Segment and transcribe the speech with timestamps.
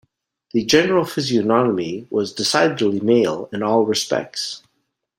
[0.53, 4.63] The general physiognomy was decidedly male in all respects.